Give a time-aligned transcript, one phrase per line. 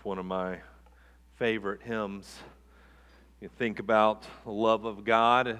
[0.00, 0.56] It's one of my
[1.36, 2.38] favorite hymns.
[3.42, 5.58] You think about the love of God as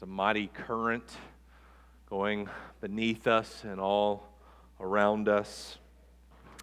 [0.00, 1.04] a mighty current
[2.08, 2.48] going
[2.80, 4.26] beneath us and all
[4.80, 5.76] around us.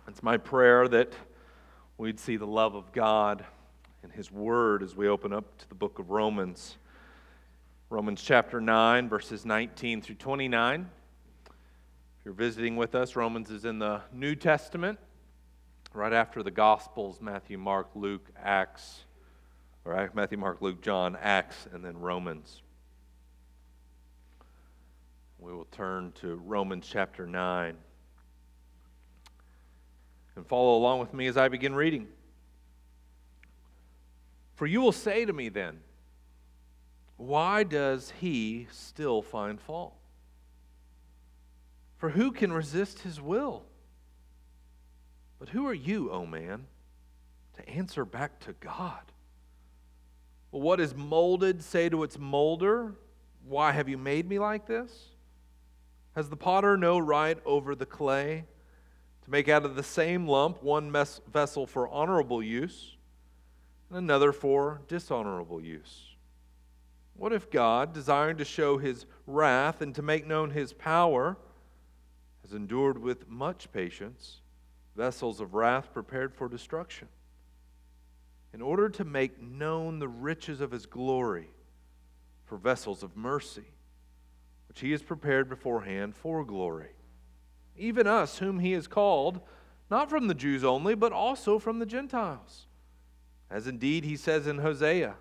[0.07, 1.13] It's my prayer that
[1.99, 3.45] we'd see the love of God
[4.03, 6.77] in His Word as we open up to the book of Romans.
[7.91, 10.89] Romans chapter 9, verses 19 through 29.
[11.45, 14.97] If you're visiting with us, Romans is in the New Testament,
[15.93, 19.06] right after the Gospels Matthew, Mark, Luke, Acts,
[19.86, 22.62] or Matthew, Mark, Luke, John, Acts, and then Romans.
[25.39, 27.75] We will turn to Romans chapter 9
[30.36, 32.08] and follow along with me as I begin reading.
[34.56, 35.80] For you will say to me then,
[37.16, 39.94] why does he still find fault?
[41.98, 43.64] For who can resist his will?
[45.39, 46.67] But who are you, O oh man,
[47.56, 49.00] to answer back to God?
[50.52, 52.94] Well, what is molded say to its molder,
[53.48, 54.92] Why have you made me like this?
[56.16, 58.46] Has the potter no right over the clay
[59.23, 62.98] to make out of the same lump one mes- vessel for honorable use
[63.90, 66.16] and another for dishonorable use?
[67.16, 71.38] What if God, desiring to show his wrath and to make known his power,
[72.42, 74.42] has endured with much patience
[75.00, 77.08] vessels of wrath prepared for destruction,
[78.53, 81.47] in order to make known the riches of his glory
[82.44, 83.72] for vessels of mercy,
[84.67, 86.91] which he has prepared beforehand for glory.
[87.78, 89.39] Even us, whom he has called,
[89.89, 92.67] not from the Jews only, but also from the Gentiles.
[93.50, 95.16] As indeed he says in Hosea,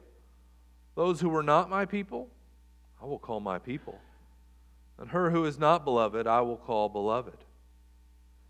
[0.97, 2.29] Those who were not my people,
[3.01, 4.01] I will call my people
[4.99, 7.45] and her who is not beloved I will call beloved.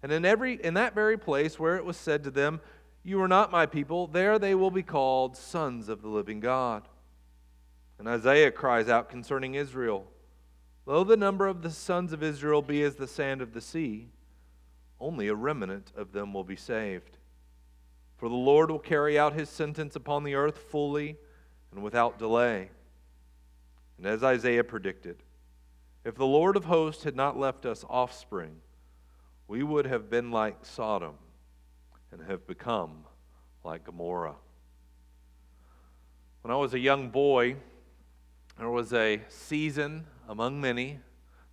[0.02, 2.60] And in every in that very place where it was said to them,
[3.02, 6.88] You are not my people, there they will be called sons of the living God.
[7.98, 10.06] And Isaiah cries out concerning Israel,
[10.86, 14.08] Though the number of the sons of Israel be as the sand of the sea,
[15.00, 17.18] only a remnant of them will be saved.
[18.16, 21.16] For the Lord will carry out his sentence upon the earth fully
[21.72, 22.70] and without delay.
[23.96, 25.22] And as Isaiah predicted,
[26.04, 28.60] if the Lord of hosts had not left us offspring,
[29.48, 31.14] we would have been like Sodom
[32.12, 33.04] and have become
[33.64, 34.36] like Gomorrah.
[36.42, 37.56] When I was a young boy,
[38.58, 41.00] there was a season among many,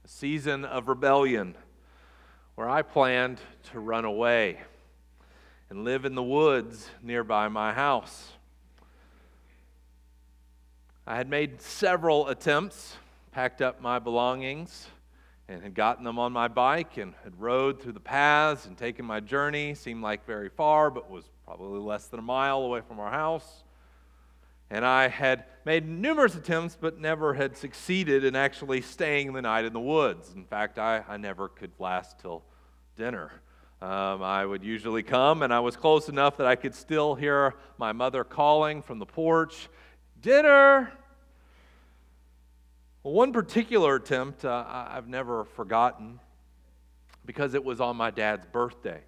[0.03, 1.55] a season of rebellion,
[2.55, 3.39] where I planned
[3.71, 4.59] to run away
[5.69, 8.33] and live in the woods nearby my house.
[11.07, 12.97] I had made several attempts
[13.31, 14.87] packed up my belongings
[15.47, 19.05] and had gotten them on my bike and had rode through the paths and taken
[19.05, 19.75] my journey.
[19.75, 23.63] Seemed like very far, but was probably less than a mile away from our house.
[24.71, 29.65] And I had made numerous attempts, but never had succeeded in actually staying the night
[29.65, 30.33] in the woods.
[30.33, 32.43] In fact, I, I never could last till
[32.97, 33.31] dinner.
[33.81, 37.53] Um, I would usually come, and I was close enough that I could still hear
[37.77, 39.69] my mother calling from the porch,
[40.21, 40.91] Dinner!
[43.05, 46.19] Well, one particular attempt uh, I've never forgotten
[47.23, 48.99] because it was on my dad's birthday.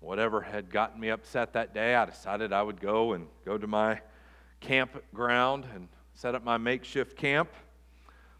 [0.00, 3.66] Whatever had gotten me upset that day, I decided I would go and go to
[3.66, 4.02] my
[4.60, 7.48] campground and set up my makeshift camp.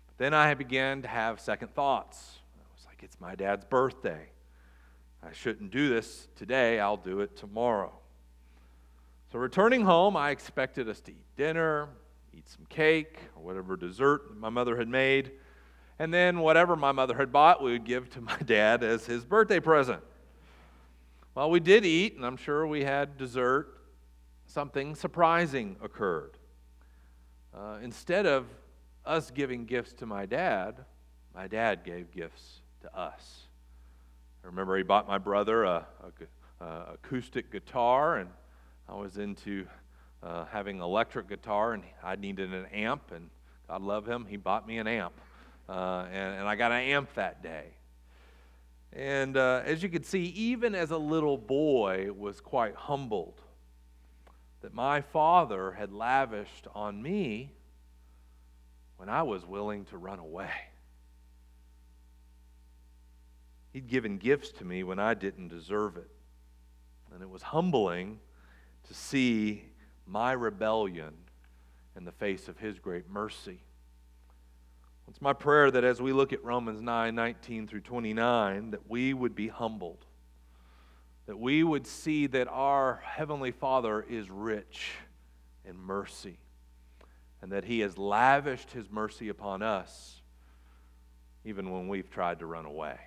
[0.09, 2.41] But then I began to have second thoughts.
[2.59, 4.27] I was like, it's my dad's birthday.
[5.22, 7.94] I shouldn't do this today, I'll do it tomorrow.
[9.33, 11.88] So, returning home, I expected us to eat dinner,
[12.37, 15.33] eat some cake or whatever dessert my mother had made.
[15.99, 19.25] And then whatever my mother had bought, we would give to my dad as his
[19.25, 20.03] birthday present.
[21.34, 23.81] Well, we did eat, and I'm sure we had dessert.
[24.47, 26.37] Something surprising occurred.
[27.56, 28.47] Uh, instead of
[29.06, 30.84] us giving gifts to my dad,
[31.34, 33.47] my dad gave gifts to us.
[34.43, 35.86] I remember he bought my brother a,
[36.60, 38.31] a, a acoustic guitar, and
[38.89, 39.66] I was into
[40.24, 43.28] uh, having electric guitar, and I needed an amp, and
[43.68, 45.15] God love him, he bought me an amp.
[45.68, 47.66] Uh, and, and I got an amp that day.
[48.92, 53.41] And uh, as you can see, even as a little boy, was quite humbled
[54.62, 57.50] that my father had lavished on me
[58.97, 60.50] when I was willing to run away.
[63.72, 66.09] He'd given gifts to me when I didn't deserve it.
[67.12, 68.21] And it was humbling
[68.86, 69.65] to see
[70.06, 71.15] my rebellion
[71.97, 73.60] in the face of his great mercy.
[75.09, 79.12] It's my prayer that as we look at Romans 9 19 through 29, that we
[79.12, 80.04] would be humbled,
[81.27, 84.92] that we would see that our Heavenly Father is rich
[85.65, 86.39] in mercy
[87.42, 90.22] and that He has lavished His mercy upon us
[91.45, 92.98] even when we've tried to run away.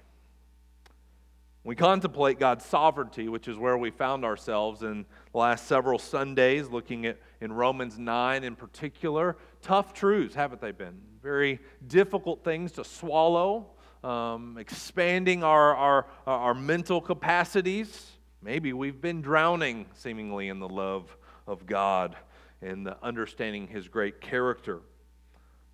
[1.67, 6.69] We contemplate God's sovereignty, which is where we found ourselves in the last several Sundays,
[6.69, 9.35] looking at in Romans 9 in particular.
[9.61, 11.01] Tough truths, haven't they been?
[11.21, 13.71] Very difficult things to swallow,
[14.01, 18.13] um, expanding our, our, our mental capacities.
[18.41, 21.17] Maybe we've been drowning seemingly in the love
[21.47, 22.15] of God
[22.61, 24.79] and the understanding His great character.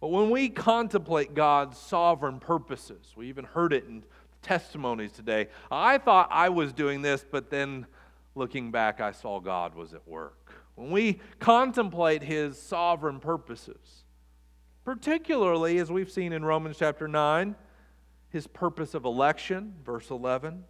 [0.02, 4.04] But when we contemplate God's sovereign purposes, we even heard it in
[4.44, 5.48] testimonies today.
[5.72, 7.88] I thought I was doing this, but then
[8.36, 10.52] looking back, I saw God was at work.
[10.76, 14.04] When we contemplate his sovereign purposes,
[14.84, 17.56] particularly as we've seen in Romans chapter 9,
[18.30, 20.64] his purpose of election, verse 11,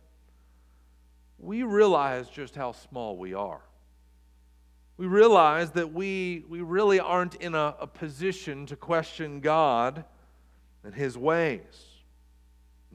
[1.39, 3.61] we realize just how small we are.
[4.97, 10.05] We realize that we, we really aren't in a, a position to question God
[10.83, 11.92] and his ways.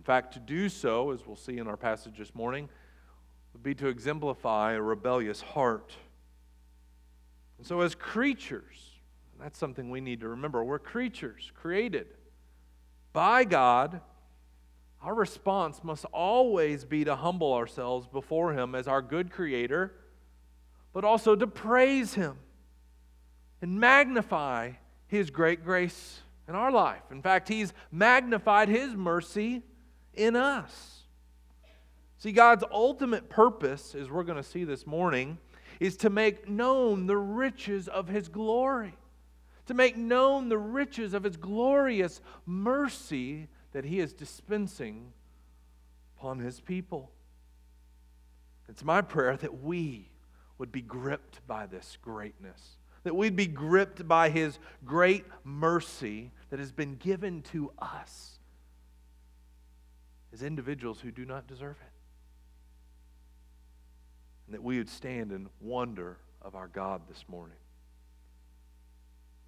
[0.09, 2.71] In fact, to do so, as we'll see in our passage this morning,
[3.53, 5.93] would be to exemplify a rebellious heart.
[7.59, 8.93] And so, as creatures,
[9.39, 10.65] that's something we need to remember.
[10.65, 12.07] We're creatures created
[13.13, 14.01] by God.
[15.03, 19.93] Our response must always be to humble ourselves before Him as our good Creator,
[20.95, 22.39] but also to praise Him
[23.61, 24.71] and magnify
[25.07, 27.03] His great grace in our life.
[27.11, 29.65] In fact, He's magnified His mercy
[30.19, 31.03] in us.
[32.19, 35.39] See, God's ultimate purpose, as we're going to see this morning,
[35.79, 38.95] is to make known the riches of His glory,
[39.67, 45.13] to make known the riches of His glorious mercy that He is dispensing
[46.17, 47.13] upon His people.
[48.69, 50.11] It's my prayer that we
[50.59, 56.59] would be gripped by this greatness, that we'd be gripped by His great mercy that
[56.59, 58.38] has been given to us
[60.33, 61.93] as individuals who do not deserve it.
[64.47, 67.57] And that we would stand in wonder of our God this morning.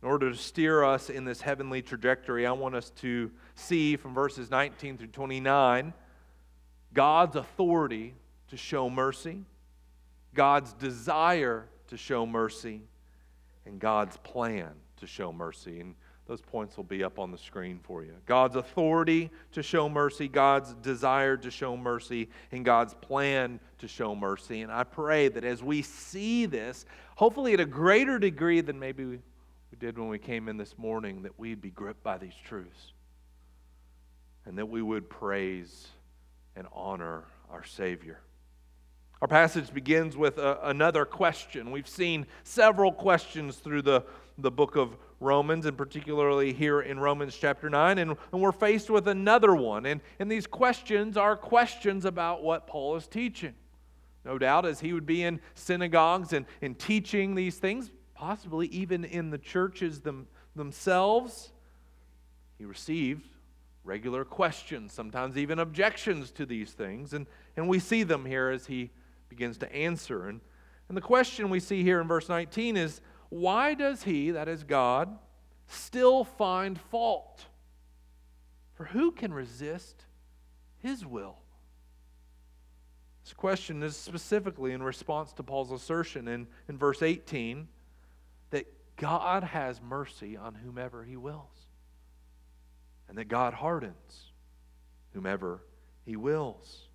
[0.02, 4.14] In order to steer us in this heavenly trajectory, I want us to see from
[4.14, 5.92] verses 19 through 29
[6.92, 8.14] God's authority
[8.48, 9.44] to show mercy,
[10.34, 12.80] God's desire to show mercy,
[13.66, 15.80] and God's plan to show mercy.
[15.80, 15.94] And
[16.30, 18.14] those points will be up on the screen for you.
[18.24, 24.14] God's authority to show mercy, God's desire to show mercy, and God's plan to show
[24.14, 24.62] mercy.
[24.62, 26.86] And I pray that as we see this,
[27.16, 29.18] hopefully at a greater degree than maybe we
[29.80, 32.92] did when we came in this morning, that we'd be gripped by these truths
[34.46, 35.88] and that we would praise
[36.54, 38.20] and honor our Savior.
[39.20, 41.72] Our passage begins with a, another question.
[41.72, 44.04] We've seen several questions through the,
[44.38, 48.88] the book of Romans, and particularly here in Romans chapter 9, and, and we're faced
[48.88, 49.84] with another one.
[49.84, 53.54] And, and these questions are questions about what Paul is teaching.
[54.24, 59.04] No doubt, as he would be in synagogues and, and teaching these things, possibly even
[59.04, 60.26] in the churches them,
[60.56, 61.52] themselves,
[62.58, 63.26] he received
[63.84, 67.12] regular questions, sometimes even objections to these things.
[67.12, 67.26] And,
[67.56, 68.90] and we see them here as he
[69.28, 70.28] begins to answer.
[70.28, 70.40] And,
[70.88, 74.64] and the question we see here in verse 19 is why does he, that is
[74.64, 75.18] God,
[75.66, 77.46] still find fault?
[78.74, 80.04] For who can resist
[80.78, 81.36] his will?
[83.24, 87.68] This question is specifically in response to Paul's assertion in, in verse 18
[88.50, 91.68] that God has mercy on whomever he wills,
[93.08, 94.32] and that God hardens
[95.12, 95.62] whomever
[96.04, 96.88] he wills.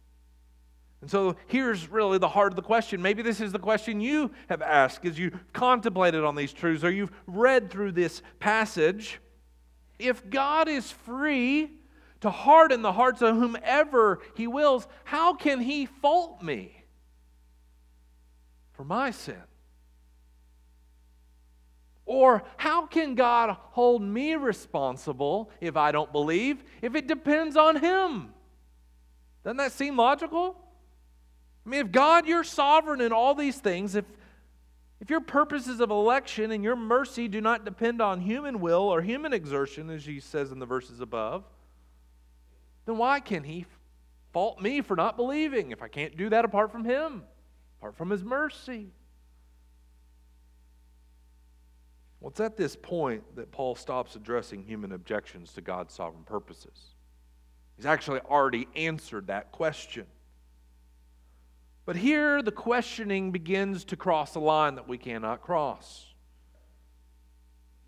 [1.05, 2.99] And so here's really the heart of the question.
[2.99, 6.89] Maybe this is the question you have asked as you contemplated on these truths or
[6.89, 9.21] you've read through this passage.
[9.99, 11.69] If God is free
[12.21, 16.83] to harden the hearts of whomever he wills, how can he fault me
[18.71, 19.43] for my sin?
[22.07, 27.75] Or how can God hold me responsible if I don't believe, if it depends on
[27.75, 28.33] him?
[29.43, 30.64] Doesn't that seem logical?
[31.65, 34.05] I mean, if God, you're sovereign in all these things, if,
[34.99, 39.01] if your purposes of election and your mercy do not depend on human will or
[39.01, 41.43] human exertion, as he says in the verses above,
[42.85, 43.65] then why can he
[44.31, 47.23] fault me for not believing if I can't do that apart from him,
[47.79, 48.91] apart from his mercy?
[52.19, 56.95] Well, it's at this point that Paul stops addressing human objections to God's sovereign purposes.
[57.75, 60.05] He's actually already answered that question.
[61.85, 66.07] But here the questioning begins to cross a line that we cannot cross.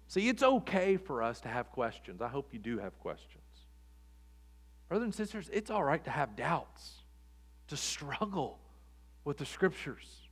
[0.07, 2.21] See, it's okay for us to have questions.
[2.21, 3.43] I hope you do have questions.
[4.87, 7.03] Brothers and sisters, it's all right to have doubts,
[7.67, 8.59] to struggle
[9.25, 10.29] with the scriptures.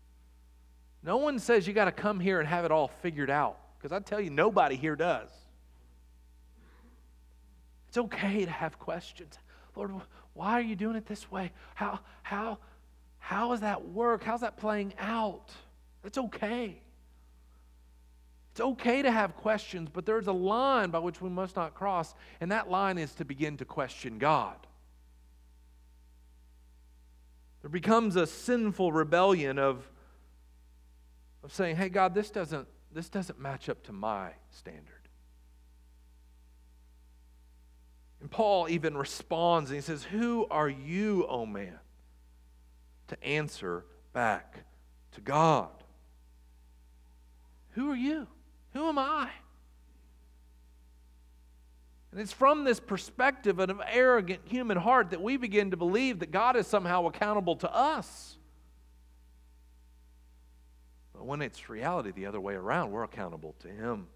[1.03, 3.91] No one says you got to come here and have it all figured out, because
[3.91, 5.29] I tell you, nobody here does.
[7.89, 9.37] It's okay to have questions.
[9.75, 9.91] Lord,
[10.33, 11.51] why are you doing it this way?
[11.73, 12.59] How, how,
[13.25, 14.23] how does that work?
[14.23, 15.49] How's that playing out?
[16.03, 16.79] That's okay.
[18.51, 22.13] It's okay to have questions, but there's a line by which we must not cross,
[22.39, 24.55] and that line is to begin to question God.
[27.63, 29.89] There becomes a sinful rebellion of,
[31.43, 35.09] of saying, hey, God, this doesn't, this doesn't match up to my standard.
[38.21, 41.79] And Paul even responds and he says, Who are you, O oh man,
[43.07, 44.63] to answer back
[45.13, 45.69] to God?
[47.71, 48.27] Who are you?
[48.73, 49.29] Who am I?
[52.11, 56.19] And it's from this perspective of an arrogant human heart that we begin to believe
[56.19, 58.37] that God is somehow accountable to us.
[61.13, 64.07] But when it's reality the other way around, we're accountable to Him.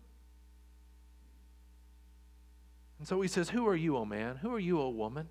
[3.00, 4.38] And so he says, Who are you, O man?
[4.38, 5.28] Who are you, O woman?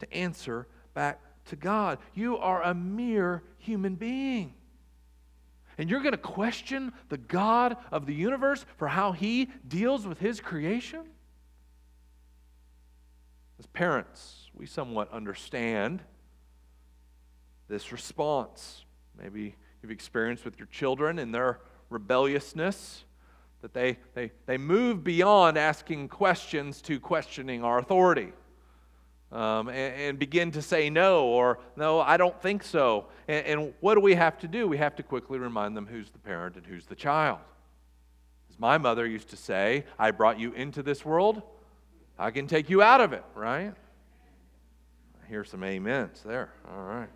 [0.00, 1.98] To answer back to God.
[2.14, 4.54] You are a mere human being
[5.78, 10.18] and you're going to question the God of the universe for how he deals with
[10.18, 11.04] his creation?
[13.60, 16.02] As parents, we somewhat understand
[17.68, 18.84] this response.
[19.16, 23.04] Maybe you've experienced with your children in their rebelliousness
[23.62, 28.32] that they, they, they move beyond asking questions to questioning our authority
[29.30, 33.06] um, and, and, begin to say no or no, I don't think so.
[33.26, 34.66] And, and what do we have to do?
[34.66, 37.38] We have to quickly remind them who's the parent and who's the child.
[38.50, 41.42] As my mother used to say, I brought you into this world,
[42.18, 43.74] I can take you out of it, right?
[45.22, 46.50] I hear some amens there.
[46.70, 47.08] All right.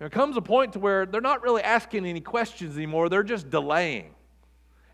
[0.00, 3.48] There comes a point to where they're not really asking any questions anymore, they're just
[3.50, 4.14] delaying.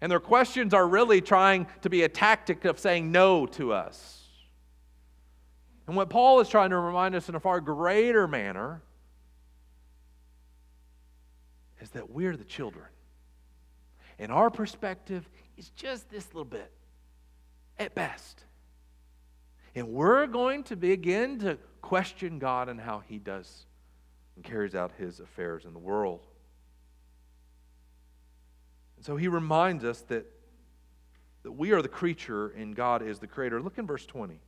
[0.01, 4.25] And their questions are really trying to be a tactic of saying no to us.
[5.87, 8.83] And what Paul is trying to remind us in a far greater manner
[11.81, 12.87] is that we're the children.
[14.19, 16.73] And our perspective is just this little bit
[17.79, 18.45] at best.
[19.75, 23.67] And we're going to begin to question God and how He does
[24.37, 26.27] and carries out His affairs in the world.
[29.05, 30.25] So he reminds us that,
[31.43, 33.61] that we are the creature and God is the creator.
[33.61, 34.41] Look in verse 20.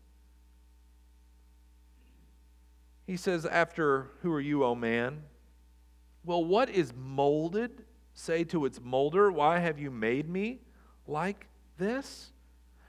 [3.06, 5.24] He says, After, who are you, O man?
[6.24, 7.84] Well, what is molded?
[8.14, 10.60] Say to its molder, Why have you made me
[11.06, 12.32] like this?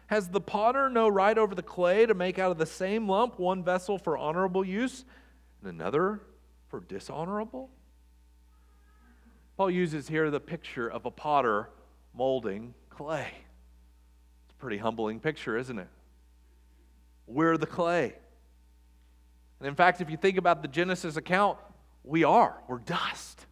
[0.05, 3.39] Has the potter no right over the clay to make out of the same lump
[3.39, 5.03] one vessel for honorable use
[5.61, 6.21] and another
[6.69, 7.71] for dishonorable?
[9.57, 11.69] Paul uses here the picture of a potter
[12.13, 13.31] molding clay.
[14.45, 15.87] It's a pretty humbling picture, isn't it?
[17.25, 18.13] We're the clay.
[19.59, 21.57] And in fact, if you think about the Genesis account,
[22.03, 22.61] we are.
[22.67, 23.47] We're dust.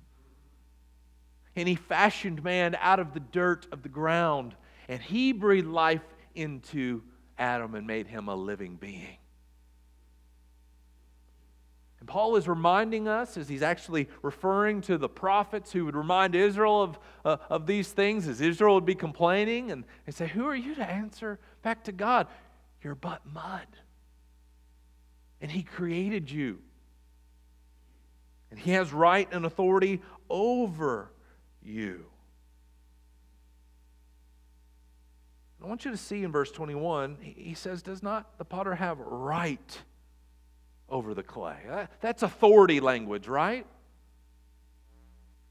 [1.56, 4.56] And he fashioned man out of the dirt of the ground,
[4.88, 6.04] and he breathed life
[6.36, 7.02] into
[7.40, 9.18] Adam and made him a living being.
[12.06, 16.36] And Paul is reminding us, as he's actually referring to the prophets who would remind
[16.36, 20.46] Israel of, uh, of these things, as Israel would be complaining, and they say, Who
[20.46, 22.28] are you to answer back to God?
[22.84, 23.66] You're but mud.
[25.42, 26.60] And he created you.
[28.52, 31.12] And he has right and authority over
[31.64, 32.06] you.
[35.60, 39.00] I want you to see in verse 21, he says, Does not the potter have
[39.00, 39.82] right?
[40.96, 41.58] Over the clay.
[41.70, 43.66] Uh, that's authority language, right?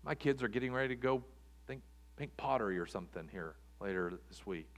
[0.03, 1.23] My kids are getting ready to go
[1.67, 1.83] think
[2.17, 4.71] pink pottery or something here later this week.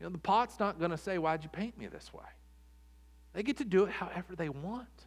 [0.00, 2.24] You know, the pot's not going to say, Why'd you paint me this way?
[3.34, 5.06] They get to do it however they want.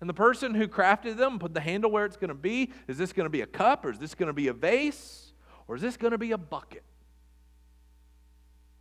[0.00, 2.72] And the person who crafted them put the handle where it's going to be.
[2.88, 5.32] Is this going to be a cup or is this going to be a vase
[5.68, 6.84] or is this going to be a bucket?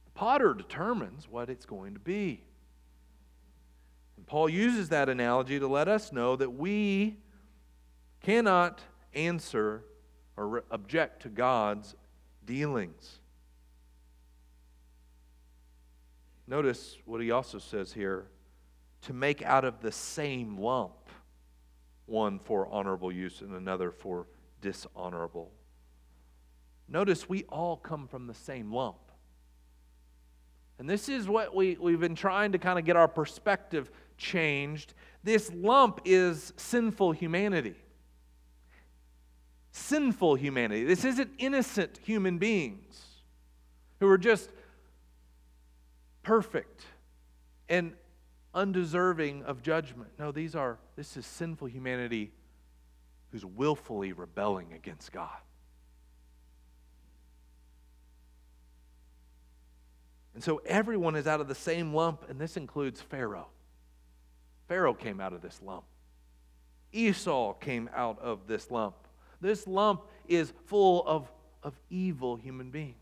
[0.05, 2.45] The potter determines what it's going to be.
[4.27, 7.17] Paul uses that analogy to let us know that we
[8.21, 8.81] cannot
[9.13, 9.83] answer
[10.35, 11.95] or object to God's
[12.45, 13.19] dealings.
[16.47, 18.27] Notice what he also says here
[19.03, 20.93] to make out of the same lump
[22.05, 24.27] one for honorable use and another for
[24.61, 25.51] dishonorable.
[26.87, 28.97] Notice we all come from the same lump.
[30.77, 34.93] And this is what we, we've been trying to kind of get our perspective changed.
[35.23, 37.75] This lump is sinful humanity.
[39.71, 40.85] Sinful humanity.
[40.85, 43.05] This isn't innocent human beings
[43.99, 44.49] who are just
[46.23, 46.83] perfect
[47.69, 47.93] and
[48.53, 50.11] undeserving of judgment.
[50.17, 52.31] No, these are this is sinful humanity
[53.31, 55.29] who's willfully rebelling against God.
[60.33, 63.47] And so everyone is out of the same lump, and this includes Pharaoh.
[64.67, 65.83] Pharaoh came out of this lump.
[66.91, 68.95] Esau came out of this lump.
[69.41, 71.31] This lump is full of,
[71.61, 72.95] of evil human beings.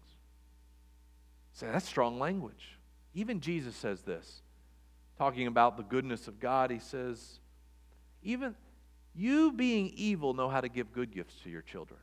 [1.53, 2.77] So that's strong language.
[3.13, 4.41] Even Jesus says this,
[5.17, 6.71] talking about the goodness of God.
[6.71, 7.39] He says,
[8.23, 8.55] even
[9.13, 11.99] you being evil know how to give good gifts to your children.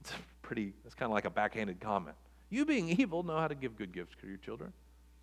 [0.00, 2.16] It's pretty, it's kind of like a backhanded comment.
[2.50, 4.72] You being evil know how to give good gifts to your children.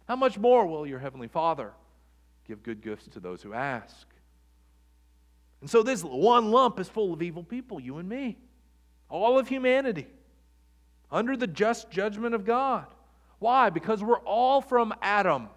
[0.08, 1.74] How much more will your heavenly Father
[2.48, 4.08] give good gifts to those who ask?
[5.62, 8.38] And so this one lump is full of evil people, you and me.
[9.10, 10.08] All of humanity
[11.12, 12.86] under the just judgment of God.
[13.40, 13.70] Why?
[13.70, 15.50] Because we're all from Adam.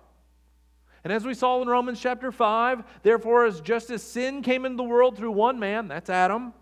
[1.04, 4.76] And as we saw in Romans chapter 5, therefore, as just as sin came into
[4.76, 6.52] the world through one man, that's Adam,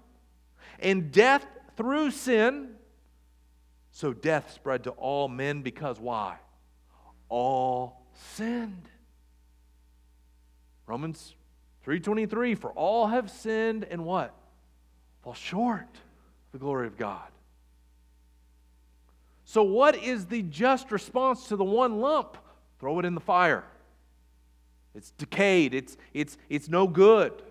[0.79, 1.45] and death
[1.77, 2.71] through sin,
[3.93, 6.37] so death spread to all men because why?
[7.29, 8.89] All sinned.
[10.87, 11.35] Romans
[11.85, 14.35] 3:23 for all have sinned and what?
[15.23, 17.29] Fall short of the glory of God.
[19.45, 22.37] So what is the just response to the one lump?
[22.79, 23.65] Throw it in the fire.
[24.95, 25.75] It's decayed.
[25.75, 27.43] It's it's it's no good.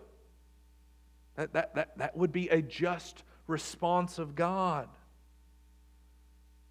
[1.35, 4.89] That that that, that would be a just response of God.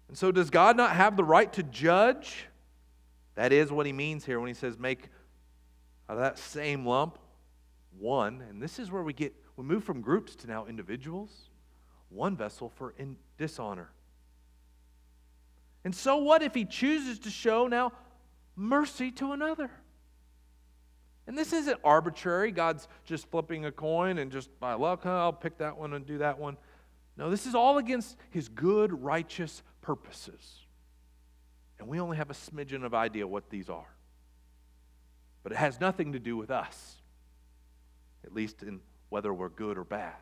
[0.07, 2.47] And so, does God not have the right to judge?
[3.35, 5.09] That is what he means here when he says, make
[6.09, 7.17] out of that same lump
[7.97, 8.43] one.
[8.49, 11.49] And this is where we get, we move from groups to now individuals,
[12.09, 13.89] one vessel for in dishonor.
[15.83, 17.91] And so, what if he chooses to show now
[18.55, 19.69] mercy to another?
[21.27, 22.51] And this isn't arbitrary.
[22.51, 26.19] God's just flipping a coin and just by luck, I'll pick that one and do
[26.19, 26.57] that one.
[27.17, 30.65] No, this is all against his good, righteous purposes.
[31.79, 33.94] And we only have a smidgen of idea what these are.
[35.45, 36.95] But it has nothing to do with us,
[38.25, 38.79] at least in
[39.09, 40.15] whether we're good or bad.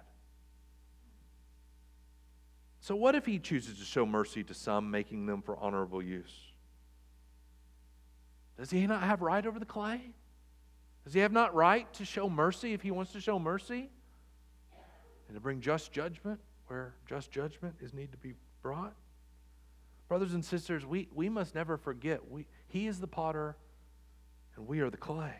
[2.81, 6.51] So, what if he chooses to show mercy to some, making them for honorable use?
[8.59, 10.01] Does he not have right over the clay?
[11.05, 13.89] Does he have not right to show mercy if he wants to show mercy?
[15.29, 18.93] And to bring just judgment where just judgment is need to be brought?
[20.09, 23.55] Brothers and sisters, we, we must never forget we, He is the potter
[24.55, 25.35] and we are the clay.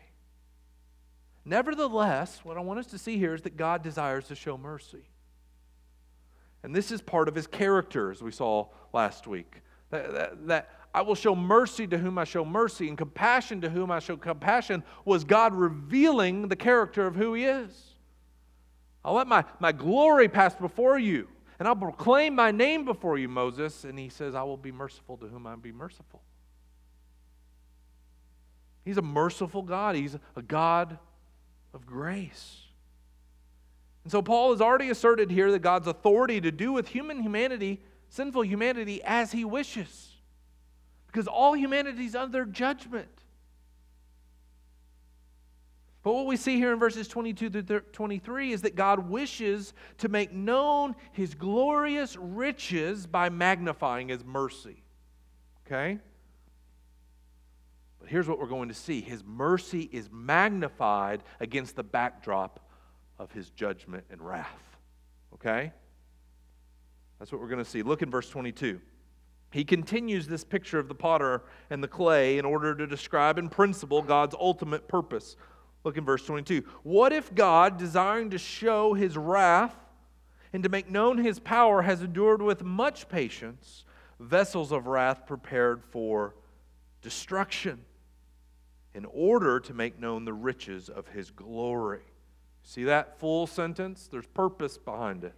[1.44, 5.04] Nevertheless, what I want us to see here is that God desires to show mercy.
[6.62, 9.60] And this is part of his character, as we saw last week.
[9.90, 13.68] That, that, that, I will show mercy to whom I show mercy, and compassion to
[13.68, 17.96] whom I show compassion was God revealing the character of who he is.
[19.04, 23.28] I'll let my, my glory pass before you and I'll proclaim my name before you,
[23.28, 23.84] Moses.
[23.84, 26.22] And he says, I will be merciful to whom I be merciful.
[28.84, 30.98] He's a merciful God, He's a God
[31.72, 32.64] of grace.
[34.04, 37.80] And so Paul has already asserted here that God's authority to do with human humanity,
[38.10, 40.12] sinful humanity, as he wishes.
[41.06, 43.08] Because all humanity is under judgment.
[46.02, 50.10] But what we see here in verses 22 to 23 is that God wishes to
[50.10, 54.82] make known his glorious riches by magnifying his mercy.
[55.66, 55.98] Okay?
[58.04, 62.60] But here's what we're going to see His mercy is magnified against the backdrop
[63.18, 64.76] of his judgment and wrath.
[65.32, 65.72] Okay?
[67.18, 67.82] That's what we're going to see.
[67.82, 68.78] Look in verse 22.
[69.52, 73.48] He continues this picture of the potter and the clay in order to describe in
[73.48, 75.36] principle God's ultimate purpose
[75.82, 76.62] Look in verse 22.
[76.82, 79.74] What if God, desiring to show his wrath
[80.52, 83.86] and to make known his power, has endured with much patience
[84.20, 86.34] vessels of wrath prepared for
[87.00, 87.80] destruction
[88.94, 92.02] in order to make known the riches of his glory?
[92.62, 94.08] See that full sentence?
[94.10, 95.34] There's purpose behind it.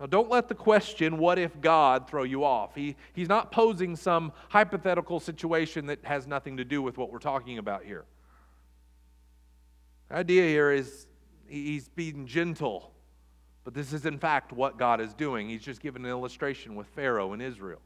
[0.00, 2.74] Now, don't let the question, what if God, throw you off.
[2.74, 7.18] He, he's not posing some hypothetical situation that has nothing to do with what we're
[7.18, 8.06] talking about here.
[10.08, 11.06] The idea here is
[11.46, 12.92] he's being gentle,
[13.62, 15.50] but this is in fact what God is doing.
[15.50, 17.80] He's just giving an illustration with Pharaoh and Israel.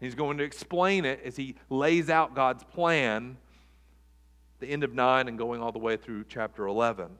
[0.00, 3.36] He's going to explain it as he lays out God's plan,
[4.58, 7.10] the end of 9 and going all the way through chapter 11.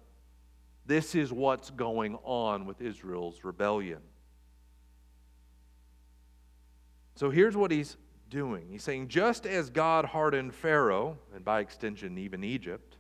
[0.87, 4.01] This is what's going on with Israel's rebellion.
[7.15, 7.99] So here's what he's
[8.31, 8.67] doing.
[8.71, 12.97] He's saying, just as God hardened Pharaoh, and by extension, even Egypt,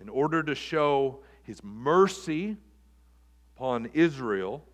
[0.00, 2.56] in order to show his mercy
[3.56, 4.64] upon Israel,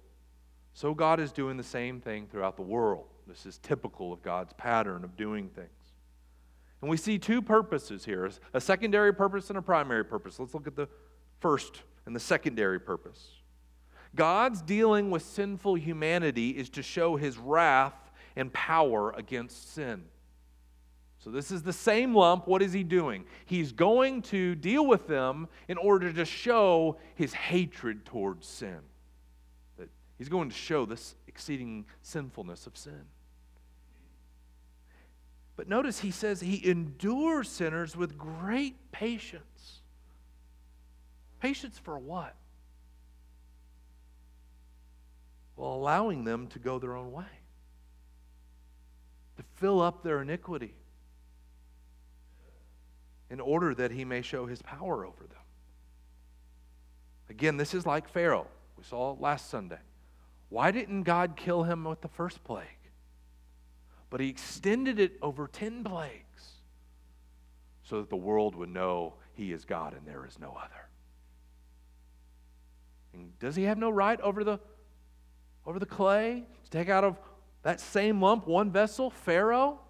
[0.75, 3.07] so God is doing the same thing throughout the world.
[3.27, 5.69] This is typical of God's pattern of doing things.
[6.81, 10.39] And we see two purposes here a secondary purpose and a primary purpose.
[10.39, 10.89] Let's look at the
[11.41, 13.29] first and the secondary purpose.
[14.15, 17.95] God's dealing with sinful humanity is to show his wrath
[18.37, 20.05] and power against sin.
[21.19, 22.47] So, this is the same lump.
[22.47, 23.25] What is he doing?
[23.47, 28.81] He's going to deal with them in order to show his hatred towards sin.
[29.79, 33.01] That he's going to show this exceeding sinfulness of sin.
[35.57, 39.81] But notice he says he endures sinners with great patience.
[41.41, 42.35] Patience for what?
[45.57, 47.25] Well, allowing them to go their own way
[49.37, 50.75] to fill up their iniquity
[53.31, 55.39] in order that he may show his power over them.
[57.29, 58.47] Again, this is like Pharaoh.
[58.77, 59.79] We saw last Sunday.
[60.51, 62.67] Why didn't God kill him with the first plague?
[64.15, 66.53] But he extended it over 10 plagues
[67.83, 70.87] so that the world would know he is God and there is no other.
[73.13, 74.61] And does he have no right over the
[75.67, 77.19] over the clay to take out of
[77.65, 79.81] that same lump, one vessel, Pharaoh,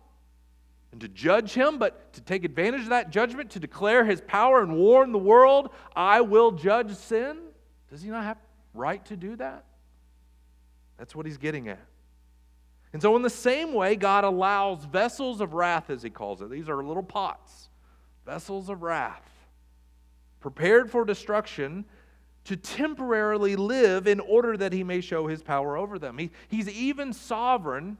[0.90, 4.62] and to judge him, but to take advantage of that judgment, to declare his power
[4.62, 7.40] and warn the world, I will judge sin?
[7.90, 8.38] Does he not have
[8.72, 9.66] right to do that?
[10.96, 11.86] That's what he's getting at.
[12.94, 16.48] And so, in the same way, God allows vessels of wrath, as he calls it.
[16.48, 17.68] These are little pots,
[18.24, 19.28] vessels of wrath,
[20.38, 21.86] prepared for destruction
[22.44, 26.18] to temporarily live in order that he may show his power over them.
[26.18, 27.98] He, he's even sovereign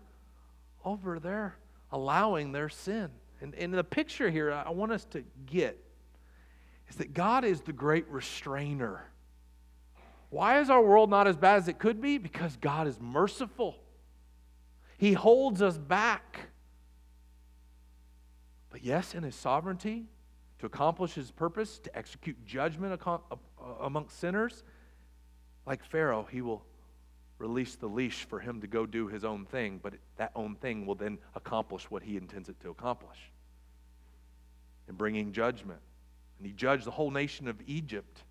[0.85, 1.57] over their
[1.91, 3.11] allowing their sin.
[3.41, 5.77] And, and the picture here I want us to get
[6.89, 9.11] is that God is the great restrainer.
[10.31, 12.17] Why is our world not as bad as it could be?
[12.17, 13.75] Because God is merciful.
[14.99, 16.49] He holds us back.
[18.71, 20.07] But yes, in His sovereignty,
[20.59, 23.01] to accomplish His purpose, to execute judgment
[23.81, 24.65] amongst sinners,
[25.67, 26.65] like Pharaoh, he will
[27.39, 30.87] release the leash for him to go do his own thing, but that own thing
[30.87, 33.19] will then accomplish what he intends it to accomplish
[34.89, 35.81] in bringing judgment.
[36.39, 38.23] And he judged the whole nation of Egypt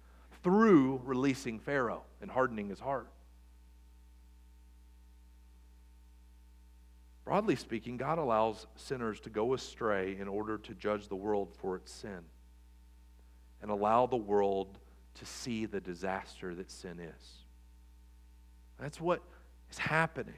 [0.43, 3.07] through releasing Pharaoh and hardening his heart.
[7.25, 11.75] Broadly speaking, God allows sinners to go astray in order to judge the world for
[11.75, 12.19] its sin
[13.61, 14.77] and allow the world
[15.15, 17.29] to see the disaster that sin is.
[18.79, 19.21] That's what
[19.71, 20.35] is happening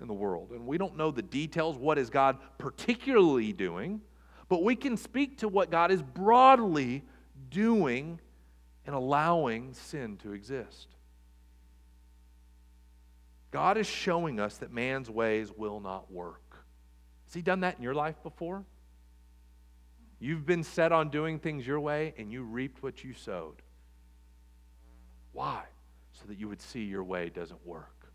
[0.00, 0.50] in the world.
[0.52, 1.76] And we don't know the details.
[1.76, 4.00] What is God particularly doing?
[4.48, 7.02] But we can speak to what God is broadly
[7.50, 8.20] doing
[8.86, 10.86] and allowing sin to exist.
[13.50, 16.64] God is showing us that man's ways will not work.
[17.26, 18.64] Has He done that in your life before?
[20.20, 23.62] You've been set on doing things your way and you reaped what you sowed.
[25.32, 25.62] Why?
[26.12, 28.10] So that you would see your way doesn't work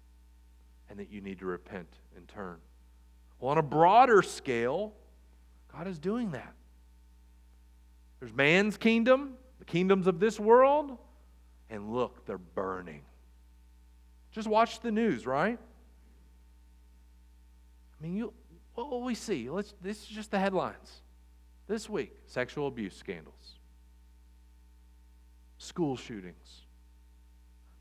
[0.89, 2.58] and that you need to repent and turn.
[3.39, 4.93] Well, on a broader scale,
[5.72, 6.54] God is doing that.
[8.19, 10.98] There's man's kingdom, the kingdoms of this world,
[11.69, 13.02] and look, they're burning.
[14.34, 15.60] Just watch the news, right?
[18.00, 18.34] I mean, you,
[18.74, 19.50] what will we see?
[19.50, 21.02] Let's, this is just the headlines.
[21.67, 23.60] This week, sexual abuse scandals,
[25.60, 26.65] school shootings,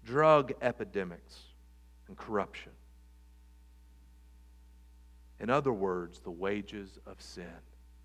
[0.04, 1.40] drug epidemics,
[2.06, 2.72] and corruption.
[5.40, 7.46] In other words, the wages of sin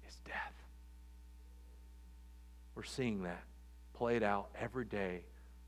[0.08, 0.54] is death.
[2.74, 3.44] We're seeing that
[3.94, 5.24] played out every day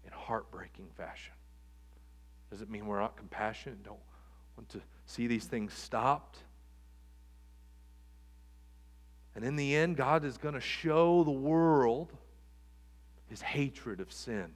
[0.05, 1.33] in heartbreaking fashion.
[2.49, 3.99] Does it mean we're not compassionate, and don't
[4.57, 6.39] want to see these things stopped?
[9.35, 12.11] And in the end, God is going to show the world
[13.29, 14.47] his hatred of sin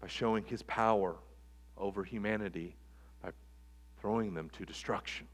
[0.00, 1.16] by showing his power
[1.76, 2.74] over humanity
[3.22, 3.30] by
[4.00, 5.26] throwing them to destruction.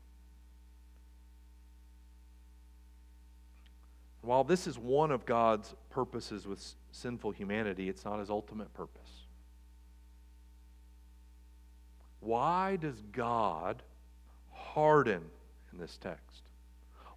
[4.22, 9.21] While this is one of God's purposes with sinful humanity, it's not his ultimate purpose.
[12.22, 13.82] Why does God
[14.52, 15.24] harden
[15.72, 16.42] in this text?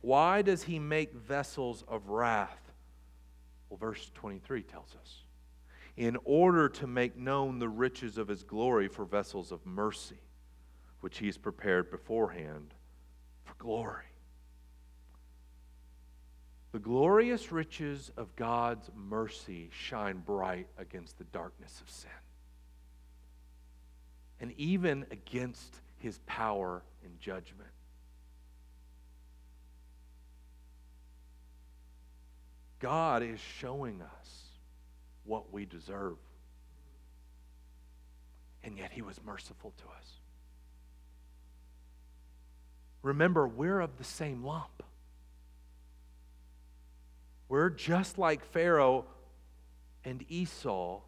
[0.02, 2.72] Why does he make vessels of wrath?
[3.70, 5.22] Well, verse 23 tells us
[5.96, 10.20] in order to make known the riches of his glory for vessels of mercy,
[11.02, 12.74] which he has prepared beforehand
[13.44, 14.06] for glory.
[16.72, 22.10] The glorious riches of God's mercy shine bright against the darkness of sin
[24.40, 27.70] and even against his power and judgment.
[32.80, 34.44] God is showing us
[35.24, 36.18] what we deserve.
[38.64, 40.20] And yet he was merciful to us.
[43.02, 44.84] Remember, we're of the same lump.
[47.48, 49.06] We're just like Pharaoh
[50.04, 51.02] and Esau,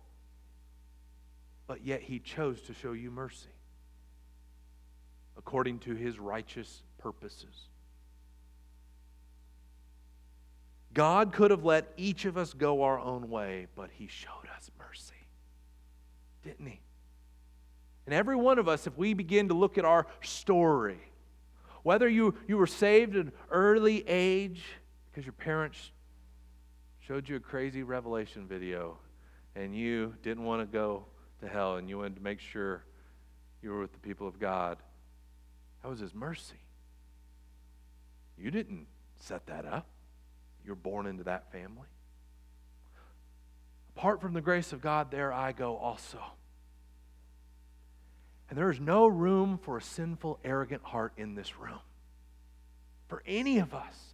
[1.67, 3.49] but yet he chose to show you mercy
[5.37, 7.67] according to his righteous purposes.
[10.97, 14.71] God could have let each of us go our own way, but He showed us
[14.79, 15.13] mercy.
[16.43, 16.79] Didn't He?
[18.07, 20.97] And every one of us, if we begin to look at our story,
[21.83, 24.63] whether you, you were saved at an early age
[25.11, 25.91] because your parents
[26.99, 28.97] showed you a crazy revelation video
[29.55, 31.05] and you didn't want to go
[31.41, 32.83] to hell and you wanted to make sure
[33.61, 34.77] you were with the people of God,
[35.81, 36.59] that was His mercy.
[38.37, 39.87] You didn't set that up.
[40.65, 41.87] You're born into that family.
[43.95, 46.19] Apart from the grace of God, there I go also.
[48.49, 51.79] And there is no room for a sinful, arrogant heart in this room.
[53.07, 54.13] For any of us.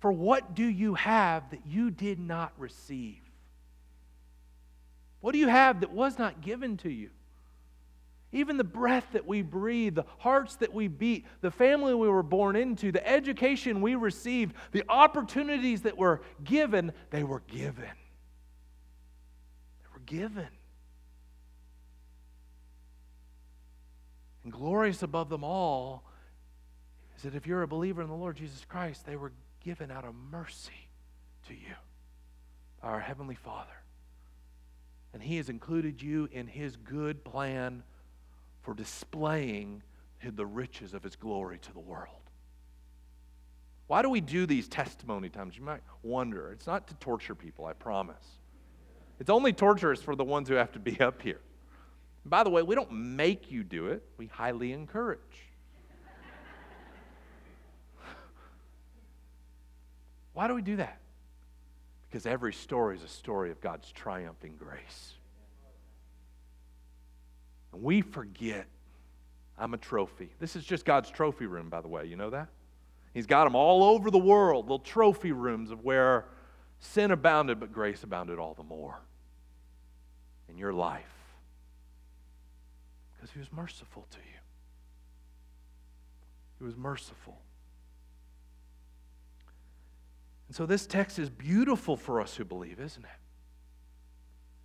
[0.00, 3.20] For what do you have that you did not receive?
[5.20, 7.10] What do you have that was not given to you?
[8.32, 12.22] Even the breath that we breathe, the hearts that we beat, the family we were
[12.22, 17.84] born into, the education we received, the opportunities that were given, they were given.
[19.80, 20.48] They were given.
[24.44, 26.04] And glorious above them all
[27.16, 29.32] is that if you're a believer in the Lord Jesus Christ, they were
[29.64, 30.88] given out of mercy
[31.48, 31.74] to you
[32.82, 33.79] our Heavenly Father.
[35.12, 37.82] And He has included you in His good plan
[38.62, 39.82] for displaying
[40.28, 42.16] the riches of his glory to the world.
[43.86, 45.56] Why do we do these testimony times?
[45.56, 46.52] You might wonder.
[46.52, 48.38] It's not to torture people, I promise.
[49.18, 51.40] It's only torturous for the ones who have to be up here.
[52.24, 55.18] And by the way, we don't make you do it, we highly encourage.
[60.34, 60.98] Why do we do that?
[62.10, 65.12] Because every story is a story of God's triumphing grace.
[67.72, 68.66] And we forget
[69.56, 70.30] I'm a trophy.
[70.40, 72.06] This is just God's trophy room, by the way.
[72.06, 72.48] You know that?
[73.12, 76.24] He's got them all over the world, little trophy rooms of where
[76.78, 78.98] sin abounded, but grace abounded all the more
[80.48, 81.04] in your life.
[83.14, 84.40] Because He was merciful to you.
[86.58, 87.38] He was merciful.
[90.50, 93.10] And so this text is beautiful for us who believe, isn't it?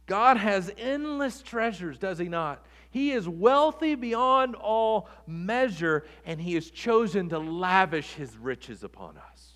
[0.07, 2.65] God has endless treasures, does He not?
[2.89, 9.19] He is wealthy beyond all measure, and He has chosen to lavish His riches upon
[9.31, 9.51] us.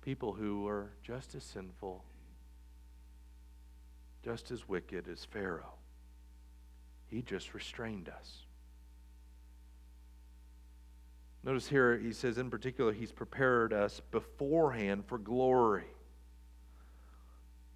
[0.00, 2.02] People who are just as sinful,
[4.24, 5.74] just as wicked as Pharaoh.
[7.08, 8.46] He just restrained us.
[11.42, 15.86] Notice here, he says in particular, he's prepared us beforehand for glory.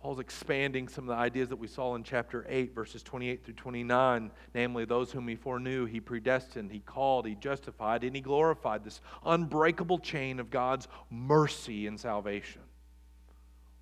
[0.02, 3.54] Paul's expanding some of the ideas that we saw in chapter 8, verses 28 through
[3.54, 8.84] 29, namely, those whom he foreknew, he predestined, he called, he justified, and he glorified.
[8.84, 12.60] This unbreakable chain of God's mercy and salvation,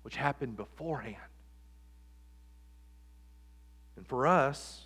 [0.03, 1.17] which happened beforehand.
[3.97, 4.85] And for us,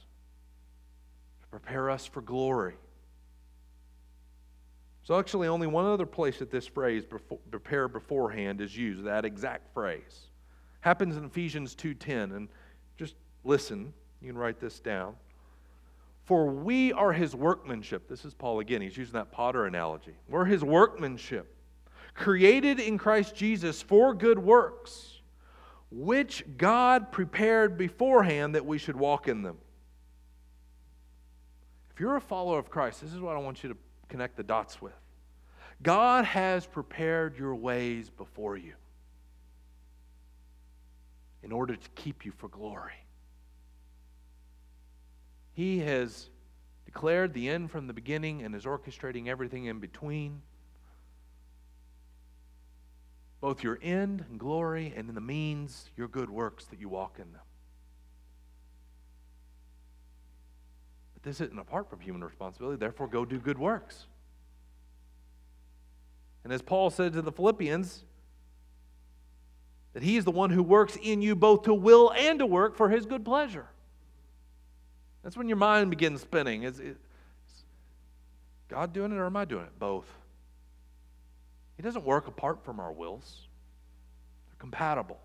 [1.42, 2.78] to prepare us for glory.
[5.08, 7.06] So, actually, only one other place that this phrase,
[7.50, 10.28] prepare beforehand, is used, that exact phrase
[10.82, 12.50] happens in Ephesians 2:10 and
[12.98, 13.16] just
[13.46, 15.16] listen, you can write this down.
[16.26, 18.10] For we are his workmanship.
[18.10, 18.82] This is Paul again.
[18.82, 20.14] He's using that potter analogy.
[20.28, 21.56] We're his workmanship,
[22.14, 25.22] created in Christ Jesus for good works,
[25.90, 29.58] which God prepared beforehand that we should walk in them.
[31.92, 34.44] If you're a follower of Christ, this is what I want you to connect the
[34.44, 34.94] dots with.
[35.82, 38.74] God has prepared your ways before you
[41.44, 42.94] in order to keep you for glory.
[45.54, 46.30] He has
[46.86, 50.42] declared the end from the beginning and is orchestrating everything in between.
[53.40, 57.18] Both your end and glory, and in the means, your good works that you walk
[57.20, 57.42] in them.
[61.28, 64.06] This isn't apart from human responsibility, therefore, go do good works.
[66.44, 68.06] And as Paul said to the Philippians,
[69.94, 72.78] that he is the one who works in you both to will and to work
[72.78, 73.66] for his good pleasure.
[75.24, 76.64] That's when your mind begins spinning.
[76.64, 76.96] Is, is
[78.70, 79.78] God doing it or am I doing it?
[79.80, 80.06] Both.
[81.76, 83.48] He doesn't work apart from our wills,
[84.48, 85.20] they're compatible.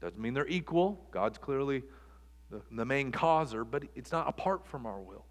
[0.00, 1.04] Doesn't mean they're equal.
[1.10, 1.82] God's clearly
[2.54, 5.22] the, the main causer, but it's not apart from our wills.